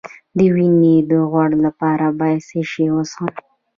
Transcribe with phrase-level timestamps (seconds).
[0.37, 3.27] د وینې د غوړ لپاره باید څه شی وڅښم؟